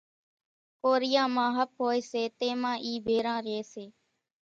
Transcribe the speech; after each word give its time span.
ڪوريان 0.81 1.29
مان 1.35 1.49
ۿپ 1.57 1.71
هوئيَ 1.79 1.99
سي 2.09 2.21
تيمان 2.39 2.77
اِي 2.85 2.93
ڀيران 3.07 3.37
ريئيَ 3.45 3.63
سي۔ 3.71 3.85